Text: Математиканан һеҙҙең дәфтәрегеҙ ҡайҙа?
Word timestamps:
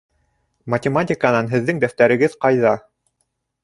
Математиканан 0.75 1.53
һеҙҙең 1.53 1.85
дәфтәрегеҙ 1.87 2.41
ҡайҙа? 2.47 2.77